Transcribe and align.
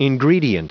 Ingredient. 0.00 0.68